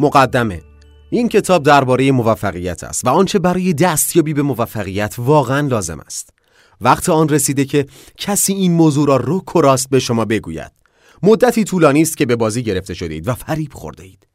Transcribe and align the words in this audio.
مقدمه 0.00 0.62
این 1.10 1.28
کتاب 1.28 1.62
درباره 1.62 2.12
موفقیت 2.12 2.84
است 2.84 3.04
و 3.04 3.08
آنچه 3.08 3.38
برای 3.38 3.72
دستیابی 3.72 4.34
به 4.34 4.42
موفقیت 4.42 5.14
واقعا 5.18 5.68
لازم 5.68 6.00
است 6.00 6.30
وقت 6.80 7.08
آن 7.08 7.28
رسیده 7.28 7.64
که 7.64 7.86
کسی 8.16 8.52
این 8.52 8.72
موضوع 8.72 9.08
را 9.08 9.16
رو 9.16 9.40
کراست 9.40 9.90
به 9.90 9.98
شما 9.98 10.24
بگوید 10.24 10.72
مدتی 11.22 11.64
طولانی 11.64 12.02
است 12.02 12.16
که 12.16 12.26
به 12.26 12.36
بازی 12.36 12.62
گرفته 12.62 12.94
شدید 12.94 13.28
و 13.28 13.34
فریب 13.34 13.72
خورده 13.72 14.02
اید 14.02 14.26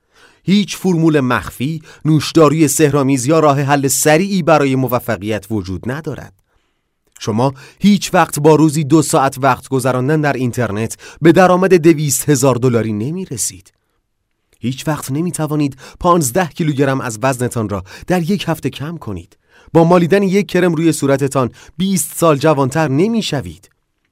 هیچ 0.43 0.77
فرمول 0.77 1.19
مخفی، 1.19 1.81
نوشداری 2.05 2.67
سهرامیز 2.67 3.25
یا 3.25 3.39
راه 3.39 3.61
حل 3.61 3.87
سریعی 3.87 4.43
برای 4.43 4.75
موفقیت 4.75 5.45
وجود 5.49 5.91
ندارد. 5.91 6.33
شما 7.19 7.53
هیچ 7.79 8.13
وقت 8.13 8.39
با 8.39 8.55
روزی 8.55 8.83
دو 8.83 9.01
ساعت 9.01 9.35
وقت 9.41 9.67
گذراندن 9.67 10.21
در 10.21 10.33
اینترنت 10.33 10.97
به 11.21 11.31
درآمد 11.31 11.73
دویست 11.73 12.29
هزار 12.29 12.55
دلاری 12.55 12.93
نمی 12.93 13.25
رسید. 13.25 13.71
هیچ 14.65 14.87
وقت 14.87 15.11
نمی 15.11 15.31
توانید 15.31 15.77
15 15.99 16.47
کیلوگرم 16.47 17.01
از 17.01 17.19
وزنتان 17.23 17.69
را 17.69 17.83
در 18.07 18.21
یک 18.21 18.45
هفته 18.47 18.69
کم 18.69 18.97
کنید. 18.97 19.37
با 19.73 19.83
مالیدن 19.83 20.23
یک 20.23 20.47
کرم 20.47 20.75
روی 20.75 20.91
صورتتان 20.91 21.49
20 21.77 22.17
سال 22.17 22.37
جوانتر 22.37 22.87
نمی 22.87 23.21
شوید. 23.21 23.69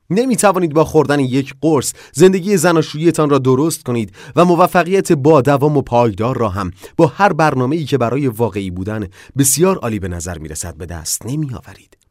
نمی 0.09 0.35
توانید 0.35 0.73
با 0.73 0.85
خوردن 0.85 1.19
یک 1.19 1.53
قرص 1.61 1.93
زندگی 2.13 2.57
زناشوییتان 2.57 3.29
را 3.29 3.37
درست 3.37 3.83
کنید 3.83 4.13
و 4.35 4.45
موفقیت 4.45 5.11
با 5.11 5.41
دوام 5.41 5.77
و 5.77 5.81
پایدار 5.81 6.37
را 6.37 6.49
هم 6.49 6.71
با 6.97 7.07
هر 7.07 7.33
برنامه 7.33 7.75
ای 7.75 7.85
که 7.85 7.97
برای 7.97 8.27
واقعی 8.27 8.71
بودن 8.71 9.07
بسیار 9.37 9.77
عالی 9.77 9.99
به 9.99 10.07
نظر 10.07 10.37
می 10.37 10.47
رسد 10.47 10.77
به 10.77 10.85
دست 10.85 11.25
نمی 11.25 11.53
آورید. 11.53 12.02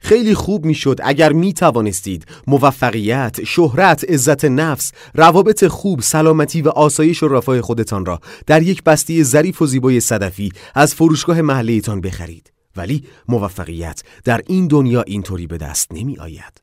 خیلی 0.00 0.34
خوب 0.34 0.64
می‌شد 0.64 1.00
اگر 1.04 1.32
می 1.32 1.52
توانستید 1.52 2.26
موفقیت، 2.46 3.44
شهرت، 3.44 4.04
عزت 4.04 4.44
نفس، 4.44 4.92
روابط 5.14 5.66
خوب، 5.66 6.00
سلامتی 6.00 6.62
و 6.62 6.68
آسایش 6.68 7.22
و 7.22 7.28
رفاه 7.28 7.60
خودتان 7.60 8.06
را 8.06 8.20
در 8.46 8.62
یک 8.62 8.84
بسته 8.84 9.22
ظریف 9.22 9.62
و 9.62 9.66
زیبای 9.66 10.00
صدفی 10.00 10.52
از 10.74 10.94
فروشگاه 10.94 11.42
محلهتان 11.42 12.00
بخرید. 12.00 12.52
ولی 12.76 13.04
موفقیت 13.28 14.02
در 14.24 14.40
این 14.46 14.66
دنیا 14.66 15.02
اینطوری 15.02 15.46
به 15.46 15.56
دست 15.56 15.92
نمی 15.92 16.18
آید. 16.18 16.62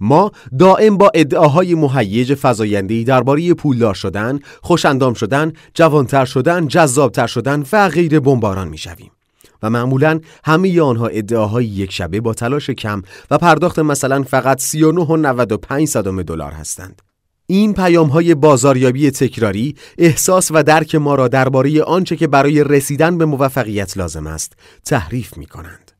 ما 0.00 0.32
دائم 0.58 0.96
با 0.96 1.10
ادعاهای 1.14 1.74
مهیج 1.74 2.34
فزاینده‌ای 2.34 3.04
درباره 3.04 3.54
پولدار 3.54 3.94
شدن، 3.94 4.38
خوشندام 4.62 5.14
شدن، 5.14 5.52
جوانتر 5.74 6.24
شدن، 6.24 6.68
جذابتر 6.68 7.26
شدن 7.26 7.64
و 7.72 7.88
غیر 7.88 8.20
بمباران 8.20 8.68
می‌شویم. 8.68 9.10
و 9.62 9.70
معمولا 9.70 10.20
همه 10.44 10.80
آنها 10.80 11.06
ادعاهای 11.06 11.64
یک 11.64 11.92
شبه 11.92 12.20
با 12.20 12.34
تلاش 12.34 12.70
کم 12.70 13.02
و 13.30 13.38
پرداخت 13.38 13.78
مثلا 13.78 14.22
فقط 14.22 14.60
39.95 14.60 14.66
دلار 16.26 16.52
هستند. 16.52 17.02
این 17.46 17.74
پیام 17.74 18.08
های 18.08 18.34
بازاریابی 18.34 19.10
تکراری 19.10 19.76
احساس 19.98 20.50
و 20.50 20.62
درک 20.62 20.94
ما 20.94 21.14
را 21.14 21.28
درباره 21.28 21.82
آنچه 21.82 22.16
که 22.16 22.26
برای 22.26 22.64
رسیدن 22.64 23.18
به 23.18 23.24
موفقیت 23.24 23.96
لازم 23.96 24.26
است 24.26 24.52
تحریف 24.84 25.36
می 25.36 25.46
کنند. 25.46 25.92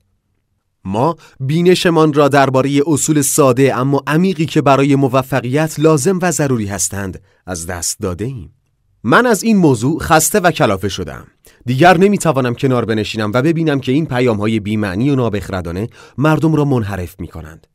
ما 0.84 1.16
بینشمان 1.40 2.12
را 2.12 2.28
درباره 2.28 2.80
اصول 2.86 3.22
ساده 3.22 3.76
اما 3.76 4.02
عمیقی 4.06 4.46
که 4.46 4.62
برای 4.62 4.96
موفقیت 4.96 5.80
لازم 5.80 6.18
و 6.22 6.30
ضروری 6.30 6.66
هستند 6.66 7.20
از 7.46 7.66
دست 7.66 8.00
داده 8.00 8.24
ایم. 8.24 8.54
من 9.04 9.26
از 9.26 9.42
این 9.42 9.56
موضوع 9.56 10.00
خسته 10.00 10.40
و 10.40 10.50
کلافه 10.50 10.88
شدم. 10.88 11.26
دیگر 11.66 11.98
نمی‌توانم 11.98 12.54
کنار 12.54 12.84
بنشینم 12.84 13.30
و 13.34 13.42
ببینم 13.42 13.80
که 13.80 13.92
این 13.92 14.06
پیام 14.06 14.36
های 14.36 14.60
بیمعنی 14.60 15.10
و 15.10 15.14
نابخردانه 15.14 15.88
مردم 16.18 16.54
را 16.54 16.64
منحرف 16.64 17.20
می 17.20 17.28
کنند. 17.28 17.66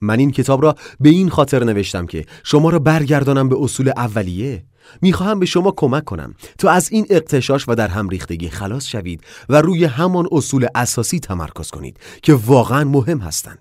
من 0.00 0.18
این 0.18 0.30
کتاب 0.30 0.62
را 0.62 0.74
به 1.00 1.08
این 1.08 1.30
خاطر 1.30 1.64
نوشتم 1.64 2.06
که 2.06 2.24
شما 2.44 2.70
را 2.70 2.78
برگردانم 2.78 3.48
به 3.48 3.56
اصول 3.60 3.92
اولیه 3.96 4.64
می‌خواهم 5.02 5.40
به 5.40 5.46
شما 5.46 5.74
کمک 5.76 6.04
کنم 6.04 6.34
تا 6.58 6.70
از 6.70 6.92
این 6.92 7.06
اقتشاش 7.10 7.68
و 7.68 7.74
در 7.74 7.88
هم 7.88 8.08
ریختگی 8.08 8.48
خلاص 8.48 8.86
شوید 8.86 9.24
و 9.48 9.60
روی 9.60 9.84
همان 9.84 10.28
اصول 10.32 10.66
اساسی 10.74 11.20
تمرکز 11.20 11.70
کنید 11.70 11.96
که 12.22 12.34
واقعا 12.34 12.84
مهم 12.84 13.18
هستند 13.18 13.58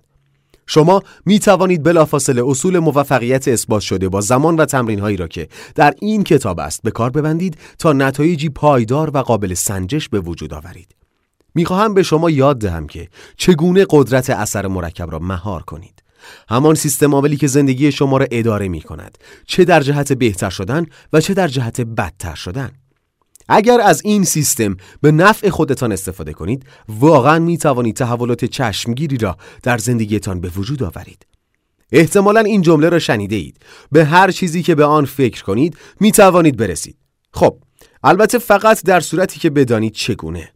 شما 0.68 1.04
می 1.26 1.40
توانید 1.40 1.84
بلافاصله 1.84 2.44
اصول 2.46 2.80
موفقیت 2.80 3.48
اثبات 3.48 3.82
شده 3.82 4.10
با 4.10 4.22
زمان 4.22 4.56
و 4.56 4.66
تمرین 4.66 5.00
هایی 5.00 5.18
را 5.18 5.28
که 5.28 5.48
در 5.76 5.94
این 6.00 6.24
کتاب 6.24 6.60
است 6.60 6.82
به 6.84 6.92
کار 6.92 7.10
ببندید 7.10 7.58
تا 7.80 7.94
نتایجی 7.94 8.50
پایدار 8.50 9.10
و 9.14 9.18
قابل 9.18 9.54
سنجش 9.54 10.10
به 10.10 10.20
وجود 10.20 10.54
آورید. 10.54 10.96
می‌خواهم 11.56 11.94
به 11.94 12.04
شما 12.04 12.30
یاد 12.30 12.60
دهم 12.60 12.88
که 12.88 13.08
چگونه 13.38 13.86
قدرت 13.90 14.30
اثر 14.30 14.68
مرکب 14.68 15.12
را 15.12 15.20
مهار 15.20 15.64
کنید. 15.64 16.04
همان 16.50 16.76
سیستم 16.76 17.16
عاملی 17.16 17.38
که 17.38 17.48
زندگی 17.48 17.92
شما 17.92 18.18
را 18.18 18.28
اداره 18.32 18.68
می 18.68 18.82
کند 18.82 19.18
چه 19.46 19.66
در 19.66 19.82
جهت 19.82 20.14
بهتر 20.14 20.50
شدن 20.50 20.86
و 21.14 21.22
چه 21.22 21.34
در 21.34 21.48
جهت 21.48 21.82
بدتر 21.82 22.36
شدن 22.36 22.72
اگر 23.54 23.82
از 23.82 24.02
این 24.06 24.24
سیستم 24.24 24.78
به 25.02 25.12
نفع 25.12 25.50
خودتان 25.50 25.92
استفاده 25.92 26.34
کنید 26.34 26.66
واقعا 26.90 27.40
می 27.40 27.58
توانید 27.58 27.96
تحولات 27.96 28.46
چشمگیری 28.46 29.18
را 29.18 29.38
در 29.64 29.78
زندگیتان 29.78 30.42
به 30.42 30.50
وجود 30.50 30.84
آورید. 30.84 31.26
احتمالا 31.92 32.40
این 32.40 32.62
جمله 32.62 32.90
را 32.90 33.00
شنیده 33.00 33.36
اید 33.36 33.58
به 33.92 34.06
هر 34.06 34.32
چیزی 34.32 34.64
که 34.64 34.76
به 34.76 34.86
آن 34.86 35.06
فکر 35.06 35.44
کنید 35.44 35.78
می 36.00 36.12
توانید 36.12 36.58
برسید. 36.58 36.98
خب 37.34 37.58
البته 38.04 38.38
فقط 38.38 38.84
در 38.84 39.00
صورتی 39.00 39.40
که 39.40 39.50
بدانید 39.50 39.94
چگونه. 39.94 40.52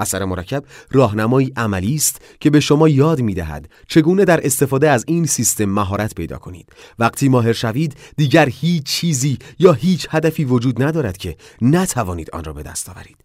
اثر 0.00 0.24
مرکب 0.24 0.64
راهنمایی 0.90 1.52
عملی 1.56 1.94
است 1.94 2.20
که 2.40 2.50
به 2.50 2.60
شما 2.60 2.88
یاد 2.88 3.20
می 3.20 3.34
دهد 3.34 3.68
چگونه 3.88 4.24
در 4.24 4.46
استفاده 4.46 4.90
از 4.90 5.04
این 5.08 5.26
سیستم 5.26 5.64
مهارت 5.64 6.14
پیدا 6.14 6.38
کنید. 6.38 6.68
وقتی 6.98 7.28
ماهر 7.28 7.52
شوید 7.52 7.94
دیگر 8.16 8.48
هیچ 8.48 8.84
چیزی 8.84 9.38
یا 9.58 9.72
هیچ 9.72 10.06
هدفی 10.10 10.44
وجود 10.44 10.82
ندارد 10.82 11.16
که 11.16 11.36
نتوانید 11.62 12.30
آن 12.30 12.44
را 12.44 12.52
به 12.52 12.62
دست 12.62 12.88
آورید. 12.88 13.16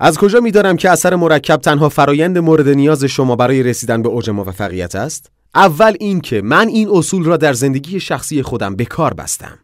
از 0.00 0.18
کجا 0.18 0.40
می‌دانم 0.40 0.76
که 0.76 0.90
اثر 0.90 1.16
مرکب 1.16 1.56
تنها 1.56 1.88
فرایند 1.88 2.38
مورد 2.38 2.68
نیاز 2.68 3.04
شما 3.04 3.36
برای 3.36 3.62
رسیدن 3.62 4.02
به 4.02 4.08
اوج 4.08 4.30
موفقیت 4.30 4.94
است؟ 4.94 5.30
اول 5.54 5.96
اینکه 6.00 6.42
من 6.42 6.68
این 6.68 6.88
اصول 6.92 7.24
را 7.24 7.36
در 7.36 7.52
زندگی 7.52 8.00
شخصی 8.00 8.42
خودم 8.42 8.76
به 8.76 8.84
کار 8.84 9.14
بستم. 9.14 9.58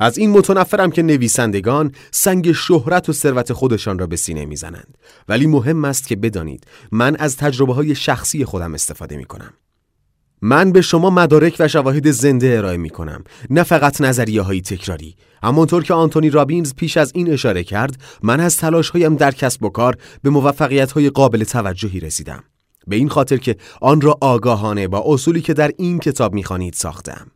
از 0.00 0.18
این 0.18 0.30
متنفرم 0.30 0.90
که 0.90 1.02
نویسندگان 1.02 1.92
سنگ 2.10 2.52
شهرت 2.52 3.08
و 3.08 3.12
ثروت 3.12 3.52
خودشان 3.52 3.98
را 3.98 4.06
به 4.06 4.16
سینه 4.16 4.44
می‌زنند. 4.44 4.98
ولی 5.28 5.46
مهم 5.46 5.84
است 5.84 6.08
که 6.08 6.16
بدانید 6.16 6.64
من 6.92 7.16
از 7.16 7.36
تجربه 7.36 7.74
های 7.74 7.94
شخصی 7.94 8.44
خودم 8.44 8.74
استفاده 8.74 9.16
می 9.16 9.24
کنم 9.24 9.52
من 10.42 10.72
به 10.72 10.80
شما 10.80 11.10
مدارک 11.10 11.56
و 11.58 11.68
شواهد 11.68 12.10
زنده 12.10 12.54
ارائه 12.56 12.76
می 12.76 12.90
کنم 12.90 13.24
نه 13.50 13.62
فقط 13.62 14.00
نظریه 14.00 14.42
های 14.42 14.60
تکراری. 14.60 15.16
همانطور 15.42 15.82
که 15.82 15.94
آنتونی 15.94 16.30
رابینز 16.30 16.74
پیش 16.74 16.96
از 16.96 17.12
این 17.14 17.32
اشاره 17.32 17.64
کرد 17.64 18.00
من 18.22 18.40
از 18.40 18.56
تلاش 18.56 18.90
هایم 18.90 19.16
در 19.16 19.30
کسب 19.30 19.64
و 19.64 19.68
کار 19.68 19.96
به 20.22 20.30
موفقیت 20.30 20.92
های 20.92 21.10
قابل 21.10 21.44
توجهی 21.44 22.00
رسیدم. 22.00 22.44
به 22.86 22.96
این 22.96 23.08
خاطر 23.08 23.36
که 23.36 23.56
آن 23.80 24.00
را 24.00 24.18
آگاهانه 24.20 24.88
با 24.88 25.02
اصولی 25.06 25.40
که 25.40 25.54
در 25.54 25.72
این 25.78 25.98
کتاب 25.98 26.34
می‌خوانید 26.34 26.74
ساختم 26.74 27.26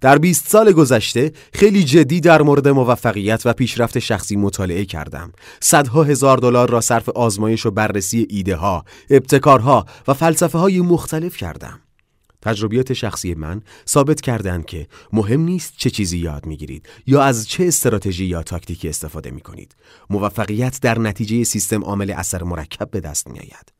در 0.00 0.18
20 0.18 0.48
سال 0.48 0.72
گذشته 0.72 1.32
خیلی 1.52 1.84
جدی 1.84 2.20
در 2.20 2.42
مورد 2.42 2.68
موفقیت 2.68 3.42
و 3.44 3.52
پیشرفت 3.52 3.98
شخصی 3.98 4.36
مطالعه 4.36 4.84
کردم. 4.84 5.32
صدها 5.60 6.02
هزار 6.02 6.38
دلار 6.38 6.70
را 6.70 6.80
صرف 6.80 7.08
آزمایش 7.08 7.66
و 7.66 7.70
بررسی 7.70 8.26
ایده 8.30 8.56
ها، 8.56 8.84
ابتکارها 9.10 9.86
و 10.08 10.14
فلسفه 10.14 10.58
های 10.58 10.80
مختلف 10.80 11.36
کردم. 11.36 11.80
تجربیات 12.42 12.92
شخصی 12.92 13.34
من 13.34 13.62
ثابت 13.88 14.20
کردند 14.20 14.66
که 14.66 14.86
مهم 15.12 15.40
نیست 15.40 15.72
چه 15.76 15.90
چیزی 15.90 16.18
یاد 16.18 16.46
می‌گیرید 16.46 16.88
یا 17.06 17.22
از 17.22 17.48
چه 17.48 17.66
استراتژی 17.66 18.24
یا 18.24 18.42
تاکتیکی 18.42 18.88
استفاده 18.88 19.30
می 19.30 19.40
کنید. 19.40 19.76
موفقیت 20.10 20.78
در 20.82 20.98
نتیجه 20.98 21.44
سیستم 21.44 21.84
عامل 21.84 22.10
اثر 22.10 22.42
مرکب 22.42 22.90
به 22.90 23.00
دست 23.00 23.28
می 23.28 23.38
آید. 23.38 23.77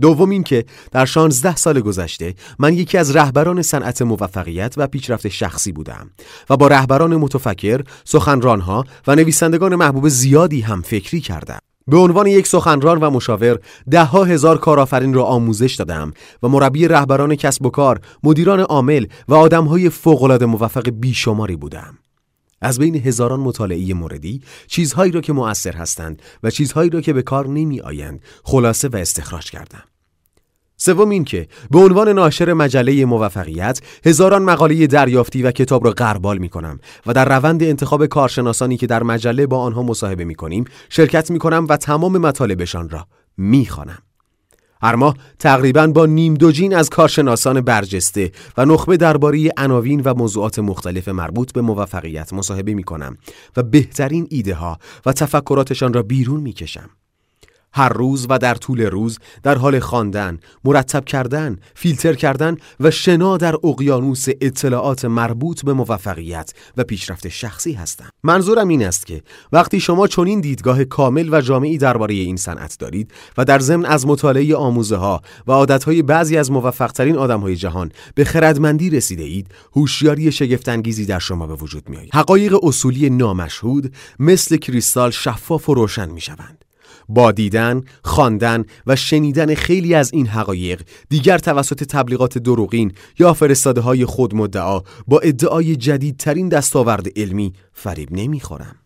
دوم 0.00 0.30
این 0.30 0.42
که 0.42 0.64
در 0.92 1.04
16 1.04 1.56
سال 1.56 1.80
گذشته 1.80 2.34
من 2.58 2.74
یکی 2.74 2.98
از 2.98 3.16
رهبران 3.16 3.62
صنعت 3.62 4.02
موفقیت 4.02 4.74
و 4.76 4.86
پیشرفت 4.86 5.28
شخصی 5.28 5.72
بودم 5.72 6.10
و 6.50 6.56
با 6.56 6.68
رهبران 6.68 7.16
متفکر، 7.16 7.80
سخنرانها 8.04 8.84
و 9.06 9.14
نویسندگان 9.14 9.74
محبوب 9.74 10.08
زیادی 10.08 10.60
هم 10.60 10.82
فکری 10.82 11.20
کردم. 11.20 11.58
به 11.86 11.96
عنوان 11.96 12.26
یک 12.26 12.46
سخنران 12.46 12.98
و 12.98 13.10
مشاور 13.10 13.58
ده 13.90 14.04
ها 14.04 14.24
هزار 14.24 14.58
کارآفرین 14.58 15.14
را 15.14 15.24
آموزش 15.24 15.74
دادم 15.74 16.12
و 16.42 16.48
مربی 16.48 16.88
رهبران 16.88 17.34
کسب 17.34 17.66
و 17.66 17.70
کار، 17.70 18.00
مدیران 18.22 18.60
عامل 18.60 19.06
و 19.28 19.34
آدمهای 19.34 19.90
فوق‌العاده 19.90 20.46
موفق 20.46 20.90
بیشماری 20.90 21.56
بودم. 21.56 21.98
از 22.62 22.78
بین 22.78 22.94
هزاران 22.94 23.40
مطالعه 23.40 23.94
موردی 23.94 24.42
چیزهایی 24.66 25.12
را 25.12 25.20
که 25.20 25.32
مؤثر 25.32 25.72
هستند 25.72 26.22
و 26.42 26.50
چیزهایی 26.50 26.90
را 26.90 27.00
که 27.00 27.12
به 27.12 27.22
کار 27.22 27.48
نمی 27.48 27.80
آیند 27.80 28.20
خلاصه 28.44 28.88
و 28.88 28.96
استخراج 28.96 29.50
کردم. 29.50 29.82
سوم 30.82 31.10
این 31.10 31.24
که 31.24 31.48
به 31.70 31.78
عنوان 31.78 32.08
ناشر 32.08 32.52
مجله 32.52 33.04
موفقیت 33.04 33.80
هزاران 34.04 34.42
مقاله 34.42 34.86
دریافتی 34.86 35.42
و 35.42 35.50
کتاب 35.50 35.84
را 35.84 35.90
غربال 35.90 36.38
می 36.38 36.48
کنم 36.48 36.80
و 37.06 37.12
در 37.12 37.36
روند 37.38 37.62
انتخاب 37.62 38.06
کارشناسانی 38.06 38.76
که 38.76 38.86
در 38.86 39.02
مجله 39.02 39.46
با 39.46 39.58
آنها 39.58 39.82
مصاحبه 39.82 40.24
می 40.24 40.34
کنیم 40.34 40.64
شرکت 40.88 41.30
می 41.30 41.38
کنم 41.38 41.66
و 41.68 41.76
تمام 41.76 42.18
مطالبشان 42.18 42.88
را 42.88 43.06
می 43.36 43.66
خانم. 43.66 43.98
هر 44.82 44.94
ماه 44.94 45.16
تقریبا 45.38 45.86
با 45.86 46.06
نیم 46.06 46.34
دوجین 46.34 46.74
از 46.74 46.90
کارشناسان 46.90 47.60
برجسته 47.60 48.32
و 48.56 48.64
نخبه 48.64 48.96
درباره 48.96 49.50
عناوین 49.56 50.00
و 50.00 50.14
موضوعات 50.14 50.58
مختلف 50.58 51.08
مربوط 51.08 51.52
به 51.52 51.60
موفقیت 51.60 52.32
مصاحبه 52.32 52.74
می 52.74 52.84
کنم 52.84 53.16
و 53.56 53.62
بهترین 53.62 54.26
ایده 54.30 54.54
ها 54.54 54.78
و 55.06 55.12
تفکراتشان 55.12 55.92
را 55.92 56.02
بیرون 56.02 56.40
می 56.40 56.52
کشم. 56.52 56.90
هر 57.72 57.88
روز 57.88 58.26
و 58.30 58.38
در 58.38 58.54
طول 58.54 58.80
روز 58.80 59.18
در 59.42 59.58
حال 59.58 59.80
خواندن، 59.80 60.38
مرتب 60.64 61.04
کردن، 61.04 61.58
فیلتر 61.74 62.14
کردن 62.14 62.56
و 62.80 62.90
شنا 62.90 63.36
در 63.36 63.54
اقیانوس 63.64 64.26
اطلاعات 64.40 65.04
مربوط 65.04 65.64
به 65.64 65.72
موفقیت 65.72 66.52
و 66.76 66.84
پیشرفت 66.84 67.28
شخصی 67.28 67.72
هستم. 67.72 68.08
منظورم 68.22 68.68
این 68.68 68.86
است 68.86 69.06
که 69.06 69.22
وقتی 69.52 69.80
شما 69.80 70.06
چنین 70.06 70.40
دیدگاه 70.40 70.84
کامل 70.84 71.28
و 71.32 71.40
جامعی 71.40 71.78
درباره 71.78 72.14
این 72.14 72.36
صنعت 72.36 72.76
دارید 72.78 73.12
و 73.38 73.44
در 73.44 73.58
ضمن 73.58 73.84
از 73.84 74.06
مطالعه 74.06 74.56
آموزه 74.56 74.96
ها 74.96 75.22
و 75.46 75.52
عادتهای 75.52 76.02
بعضی 76.02 76.36
از 76.36 76.50
موفقترین 76.50 77.16
آدمهای 77.16 77.56
جهان 77.56 77.92
به 78.14 78.24
خردمندی 78.24 78.90
رسیده 78.90 79.22
اید، 79.22 79.46
هوشیاری 79.72 80.32
شگفتانگیزی 80.32 81.06
در 81.06 81.18
شما 81.18 81.46
به 81.46 81.54
وجود 81.54 81.88
می 81.88 81.96
آید. 81.96 82.14
حقایق 82.14 82.64
اصولی 82.64 83.10
نامشهود 83.10 83.94
مثل 84.18 84.56
کریستال 84.56 85.10
شفاف 85.10 85.68
و 85.68 85.74
روشن 85.74 86.10
می 86.10 86.20
شوند. 86.20 86.64
با 87.10 87.32
دیدن، 87.32 87.80
خواندن 88.04 88.64
و 88.86 88.96
شنیدن 88.96 89.54
خیلی 89.54 89.94
از 89.94 90.12
این 90.12 90.26
حقایق 90.26 90.82
دیگر 91.08 91.38
توسط 91.38 91.84
تبلیغات 91.84 92.38
دروغین 92.38 92.92
یا 93.18 93.34
فرستاده 93.34 93.80
های 93.80 94.04
خود 94.04 94.34
مدعا 94.34 94.80
با 95.06 95.18
ادعای 95.18 95.76
جدیدترین 95.76 96.48
دستاورد 96.48 97.18
علمی 97.18 97.52
فریب 97.72 98.08
نمی‌خورم. 98.12 98.76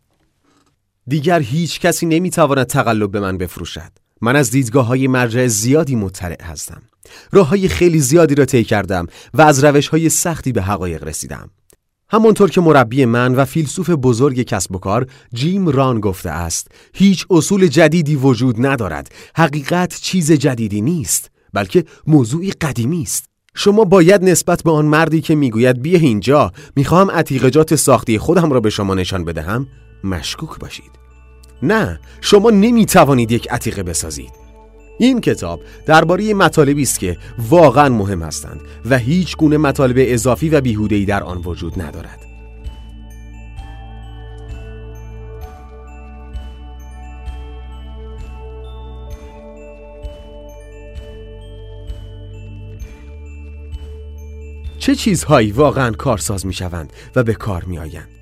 دیگر 1.06 1.40
هیچ 1.40 1.80
کسی 1.80 2.06
نمی‌تواند 2.06 2.66
تقلب 2.66 3.10
به 3.10 3.20
من 3.20 3.38
بفروشد. 3.38 3.92
من 4.20 4.36
از 4.36 4.50
دیدگاه 4.50 4.86
های 4.86 5.08
مرجع 5.08 5.46
زیادی 5.46 5.96
مطلع 5.96 6.42
هستم. 6.42 6.82
راه 7.32 7.48
های 7.48 7.68
خیلی 7.68 8.00
زیادی 8.00 8.34
را 8.34 8.44
طی 8.44 8.64
کردم 8.64 9.06
و 9.34 9.42
از 9.42 9.64
روش 9.64 9.88
های 9.88 10.08
سختی 10.08 10.52
به 10.52 10.62
حقایق 10.62 11.04
رسیدم. 11.04 11.50
همانطور 12.10 12.50
که 12.50 12.60
مربی 12.60 13.04
من 13.04 13.34
و 13.34 13.44
فیلسوف 13.44 13.90
بزرگ 13.90 14.42
کسب 14.42 14.76
و 14.76 14.78
کار 14.78 15.06
جیم 15.32 15.68
ران 15.68 16.00
گفته 16.00 16.30
است 16.30 16.70
هیچ 16.94 17.26
اصول 17.30 17.66
جدیدی 17.66 18.16
وجود 18.16 18.66
ندارد. 18.66 19.14
حقیقت 19.36 20.00
چیز 20.00 20.32
جدیدی 20.32 20.80
نیست 20.80 21.30
بلکه 21.52 21.84
موضوعی 22.06 22.50
قدیمی 22.50 23.02
است. 23.02 23.24
شما 23.54 23.84
باید 23.84 24.24
نسبت 24.24 24.62
به 24.62 24.70
آن 24.70 24.84
مردی 24.84 25.20
که 25.20 25.34
می‌گوید 25.34 25.82
بیا 25.82 25.98
اینجا 25.98 26.52
می‌خواهم 26.76 27.10
عتیقجات 27.10 27.74
ساختی 27.74 28.18
خودم 28.18 28.52
را 28.52 28.60
به 28.60 28.70
شما 28.70 28.94
نشان 28.94 29.24
بدهم 29.24 29.66
مشکوک 30.04 30.58
باشید. 30.58 30.90
نه 31.62 32.00
شما 32.20 32.50
نمی‌توانید 32.50 33.32
یک 33.32 33.50
عتیقه 33.50 33.82
بسازید. 33.82 34.43
این 34.98 35.20
کتاب 35.20 35.60
درباره 35.86 36.34
مطالبی 36.34 36.82
است 36.82 37.00
که 37.00 37.16
واقعا 37.38 37.88
مهم 37.88 38.22
هستند 38.22 38.60
و 38.90 38.98
هیچ 38.98 39.36
گونه 39.36 39.56
مطالب 39.56 39.96
اضافی 39.98 40.48
و 40.48 40.60
بیهوده‌ای 40.60 41.04
در 41.04 41.22
آن 41.22 41.38
وجود 41.44 41.82
ندارد. 41.82 42.20
چه 54.78 54.94
چیزهایی 54.94 55.52
واقعا 55.52 55.90
کارساز 55.90 56.46
می 56.46 56.52
شوند 56.52 56.92
و 57.16 57.22
به 57.22 57.34
کار 57.34 57.64
می 57.64 57.78
آیند؟ 57.78 58.13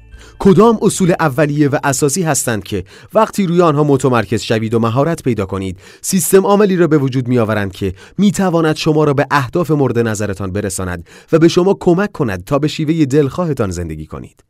کدام 0.45 0.79
اصول 0.83 1.15
اولیه 1.21 1.69
و 1.69 1.79
اساسی 1.85 2.23
هستند 2.23 2.65
که 2.65 2.85
وقتی 3.15 3.47
روی 3.47 3.63
آنها 3.63 3.85
متمرکز 3.85 4.43
شوید 4.43 4.75
و 4.75 4.79
مهارت 4.79 5.23
پیدا 5.23 5.47
کنید 5.47 5.79
سیستم 6.01 6.47
عاملی 6.47 6.77
را 6.77 6.87
به 6.87 6.99
وجود 6.99 7.29
می 7.29 7.39
آورند 7.39 7.73
که 7.73 7.95
می 8.19 8.33
تواند 8.33 8.77
شما 8.77 9.05
را 9.05 9.15
به 9.15 9.27
اهداف 9.31 9.71
مورد 9.71 9.99
نظرتان 9.99 10.53
برساند 10.53 11.07
و 11.33 11.39
به 11.39 11.49
شما 11.49 11.77
کمک 11.81 12.13
کند 12.13 12.45
تا 12.45 12.59
به 12.59 12.69
شیوه 12.69 13.05
دلخواهتان 13.05 13.71
زندگی 13.71 14.07
کنید. 14.07 14.45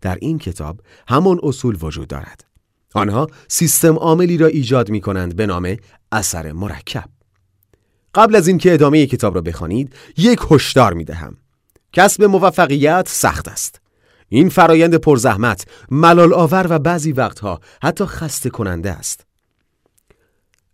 در 0.00 0.18
این 0.20 0.38
کتاب 0.38 0.80
همان 1.08 1.40
اصول 1.42 1.78
وجود 1.82 2.08
دارد. 2.08 2.44
آنها 2.94 3.26
سیستم 3.48 3.94
عاملی 3.94 4.38
را 4.38 4.46
ایجاد 4.46 4.90
می 4.90 5.00
کنند 5.00 5.36
به 5.36 5.46
نام 5.46 5.76
اثر 6.12 6.52
مرکب. 6.52 7.08
قبل 8.14 8.36
از 8.36 8.48
اینکه 8.48 8.74
ادامه 8.74 9.06
کتاب 9.06 9.34
را 9.34 9.40
بخوانید 9.40 9.94
یک 10.16 10.40
هشدار 10.50 10.92
می 10.92 11.04
دهم 11.04 11.36
کسب 11.92 12.24
موفقیت 12.24 13.08
سخت 13.08 13.48
است. 13.48 13.81
این 14.34 14.48
فرایند 14.48 14.94
پرزحمت 14.94 15.64
ملال 15.90 16.34
آور 16.34 16.66
و 16.70 16.78
بعضی 16.78 17.12
وقتها 17.12 17.60
حتی 17.82 18.04
خسته 18.04 18.50
کننده 18.50 18.90
است. 18.90 19.26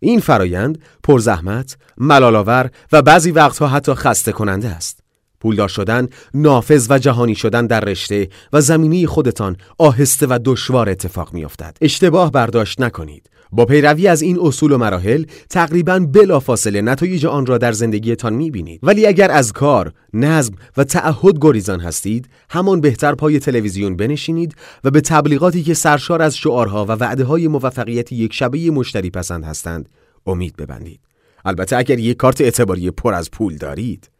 این 0.00 0.20
فرایند 0.20 0.82
پرزحمت، 1.02 1.76
ملال 1.96 2.36
آور 2.36 2.70
و 2.92 3.02
بعضی 3.02 3.30
وقتها 3.30 3.68
حتی 3.68 3.94
خسته 3.94 4.32
کننده 4.32 4.68
است. 4.68 5.00
پولدار 5.40 5.68
شدن، 5.68 6.08
نافذ 6.34 6.86
و 6.90 6.98
جهانی 6.98 7.34
شدن 7.34 7.66
در 7.66 7.80
رشته 7.80 8.28
و 8.52 8.60
زمینی 8.60 9.06
خودتان 9.06 9.56
آهسته 9.78 10.26
و 10.30 10.38
دشوار 10.44 10.88
اتفاق 10.88 11.32
میافتد. 11.32 11.76
اشتباه 11.80 12.32
برداشت 12.32 12.80
نکنید. 12.80 13.30
با 13.52 13.66
پیروی 13.66 14.08
از 14.08 14.22
این 14.22 14.38
اصول 14.40 14.72
و 14.72 14.78
مراحل 14.78 15.24
تقریبا 15.50 15.98
بلافاصله 15.98 16.80
نتایج 16.80 17.26
آن 17.26 17.46
را 17.46 17.58
در 17.58 17.72
زندگیتان 17.72 18.34
می‌بینید. 18.34 18.80
ولی 18.82 19.06
اگر 19.06 19.30
از 19.30 19.52
کار، 19.52 19.92
نظم 20.14 20.54
و 20.76 20.84
تعهد 20.84 21.38
گریزان 21.40 21.80
هستید 21.80 22.28
همان 22.50 22.80
بهتر 22.80 23.14
پای 23.14 23.38
تلویزیون 23.38 23.96
بنشینید 23.96 24.54
و 24.84 24.90
به 24.90 25.00
تبلیغاتی 25.00 25.62
که 25.62 25.74
سرشار 25.74 26.22
از 26.22 26.36
شعارها 26.36 26.84
و 26.84 26.88
وعده 26.88 27.24
های 27.24 27.48
موفقیت 27.48 28.12
یک 28.12 28.32
شبه 28.32 28.70
مشتری 28.70 29.10
پسند 29.10 29.44
هستند 29.44 29.88
امید 30.26 30.56
ببندید. 30.56 31.00
البته 31.44 31.76
اگر 31.76 31.98
یک 31.98 32.16
کارت 32.16 32.40
اعتباری 32.40 32.90
پر 32.90 33.14
از 33.14 33.30
پول 33.30 33.56
دارید. 33.56 34.10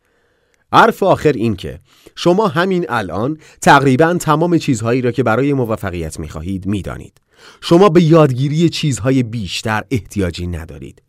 حرف 0.73 1.03
آخر 1.03 1.33
این 1.33 1.57
که 1.57 1.79
شما 2.15 2.49
همین 2.49 2.87
الان 2.89 3.39
تقریبا 3.61 4.15
تمام 4.15 4.59
چیزهایی 4.59 5.03
را 5.03 5.11
که 5.11 5.23
برای 5.23 5.53
موفقیت 5.53 6.21
می‌خواهید 6.21 6.67
می‌دانید. 6.67 7.21
شما 7.61 7.89
به 7.89 8.03
یادگیری 8.03 8.69
چیزهای 8.69 9.23
بیشتر 9.23 9.83
احتیاجی 9.91 10.47
ندارید. 10.47 11.03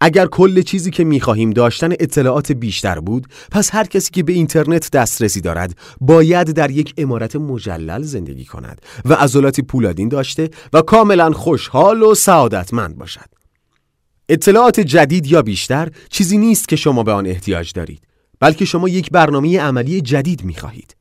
اگر 0.00 0.26
کل 0.26 0.62
چیزی 0.62 0.90
که 0.90 1.04
می‌خواهیم 1.04 1.50
داشتن 1.50 1.92
اطلاعات 1.92 2.52
بیشتر 2.52 3.00
بود 3.00 3.26
پس 3.50 3.74
هر 3.74 3.84
کسی 3.84 4.10
که 4.10 4.22
به 4.22 4.32
اینترنت 4.32 4.90
دسترسی 4.90 5.40
دارد 5.40 5.78
باید 6.00 6.50
در 6.50 6.70
یک 6.70 6.94
امارت 6.98 7.36
مجلل 7.36 8.02
زندگی 8.02 8.44
کند 8.44 8.80
و 9.04 9.14
عضلاتی 9.14 9.62
پولادین 9.62 10.08
داشته 10.08 10.50
و 10.72 10.82
کاملا 10.82 11.30
خوشحال 11.30 12.02
و 12.02 12.14
سعادتمند 12.14 12.98
باشد. 12.98 13.36
اطلاعات 14.28 14.80
جدید 14.80 15.26
یا 15.26 15.42
بیشتر 15.42 15.90
چیزی 16.10 16.38
نیست 16.38 16.68
که 16.68 16.76
شما 16.76 17.02
به 17.02 17.12
آن 17.12 17.26
احتیاج 17.26 17.72
دارید 17.72 18.02
بلکه 18.40 18.64
شما 18.64 18.88
یک 18.88 19.10
برنامه 19.10 19.60
عملی 19.60 20.00
جدید 20.00 20.44
می‌خواهید. 20.44 20.95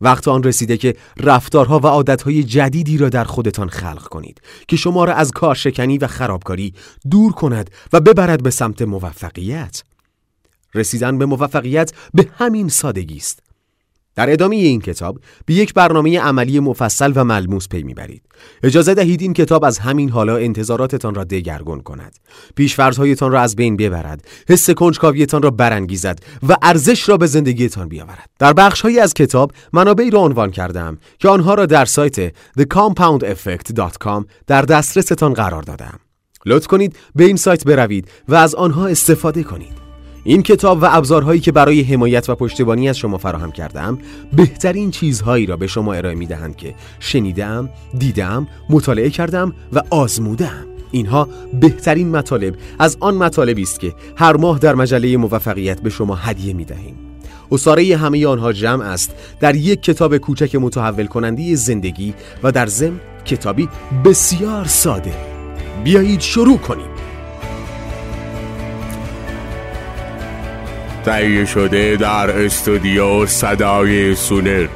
وقت 0.00 0.28
آن 0.28 0.42
رسیده 0.42 0.76
که 0.76 0.96
رفتارها 1.16 1.78
و 1.78 1.86
عادتهای 1.86 2.44
جدیدی 2.44 2.98
را 2.98 3.08
در 3.08 3.24
خودتان 3.24 3.68
خلق 3.68 4.02
کنید 4.02 4.40
که 4.68 4.76
شما 4.76 5.04
را 5.04 5.14
از 5.14 5.30
کارشکنی 5.30 5.98
و 5.98 6.06
خرابکاری 6.06 6.74
دور 7.10 7.32
کند 7.32 7.70
و 7.92 8.00
ببرد 8.00 8.42
به 8.42 8.50
سمت 8.50 8.82
موفقیت. 8.82 9.82
رسیدن 10.74 11.18
به 11.18 11.26
موفقیت 11.26 11.92
به 12.14 12.28
همین 12.38 12.68
سادگی 12.68 13.16
است. 13.16 13.43
در 14.16 14.32
ادامه 14.32 14.56
این 14.56 14.80
کتاب 14.80 15.20
به 15.46 15.54
یک 15.54 15.74
برنامه 15.74 16.20
عملی 16.20 16.60
مفصل 16.60 17.12
و 17.14 17.24
ملموس 17.24 17.68
پی 17.68 17.82
می‌برید. 17.82 18.22
اجازه 18.62 18.94
دهید 18.94 19.22
این 19.22 19.32
کتاب 19.32 19.64
از 19.64 19.78
همین 19.78 20.10
حالا 20.10 20.36
انتظاراتتان 20.36 21.14
را 21.14 21.24
دگرگون 21.24 21.80
کند. 21.80 22.14
پیشفرزهایتان 22.54 23.32
را 23.32 23.40
از 23.40 23.56
بین 23.56 23.76
ببرد، 23.76 24.28
حس 24.48 24.70
کنجکاویتان 24.70 25.42
را 25.42 25.50
برانگیزد 25.50 26.18
و 26.48 26.56
ارزش 26.62 27.08
را 27.08 27.16
به 27.16 27.26
زندگیتان 27.26 27.88
بیاورد. 27.88 28.30
در 28.38 28.52
بخشهایی 28.52 28.98
از 28.98 29.14
کتاب 29.14 29.52
منابعی 29.72 30.10
را 30.10 30.20
عنوان 30.20 30.50
کردم 30.50 30.98
که 31.18 31.28
آنها 31.28 31.54
را 31.54 31.66
در 31.66 31.84
سایت 31.84 32.28
thecompoundeffect.com 32.28 34.24
در 34.46 34.62
دسترستان 34.62 35.34
قرار 35.34 35.62
دادم. 35.62 36.00
لطف 36.46 36.66
کنید 36.66 36.96
به 37.14 37.24
این 37.24 37.36
سایت 37.36 37.64
بروید 37.64 38.08
و 38.28 38.34
از 38.34 38.54
آنها 38.54 38.86
استفاده 38.86 39.42
کنید. 39.42 39.83
این 40.24 40.42
کتاب 40.42 40.82
و 40.82 40.86
ابزارهایی 40.90 41.40
که 41.40 41.52
برای 41.52 41.82
حمایت 41.82 42.28
و 42.28 42.34
پشتیبانی 42.34 42.88
از 42.88 42.98
شما 42.98 43.18
فراهم 43.18 43.52
کردم 43.52 43.98
بهترین 44.32 44.90
چیزهایی 44.90 45.46
را 45.46 45.56
به 45.56 45.66
شما 45.66 45.94
ارائه 45.94 46.14
می 46.14 46.26
دهند 46.26 46.56
که 46.56 46.74
شنیدم، 47.00 47.68
دیدم، 47.98 48.48
مطالعه 48.70 49.10
کردم 49.10 49.54
و 49.72 49.82
آزمودم. 49.90 50.66
اینها 50.90 51.28
بهترین 51.60 52.10
مطالب 52.10 52.54
از 52.78 52.96
آن 53.00 53.14
مطالبی 53.14 53.62
است 53.62 53.80
که 53.80 53.94
هر 54.16 54.36
ماه 54.36 54.58
در 54.58 54.74
مجله 54.74 55.16
موفقیت 55.16 55.80
به 55.80 55.90
شما 55.90 56.14
هدیه 56.14 56.52
می 56.52 56.64
دهیم 56.64 56.94
اصاره 57.52 57.96
همه 57.96 58.26
آنها 58.26 58.52
جمع 58.52 58.84
است 58.84 59.14
در 59.40 59.54
یک 59.54 59.82
کتاب 59.82 60.16
کوچک 60.16 60.54
متحول 60.54 61.06
کننده 61.06 61.54
زندگی 61.54 62.14
و 62.42 62.52
در 62.52 62.66
ضمن 62.66 63.00
کتابی 63.24 63.68
بسیار 64.04 64.64
ساده. 64.64 65.14
بیایید 65.84 66.20
شروع 66.20 66.58
کنیم. 66.58 66.93
تهیه 71.04 71.44
شده 71.44 71.96
در 71.96 72.44
استودیو 72.44 73.26
صدای 73.26 74.14
سونر 74.14 74.66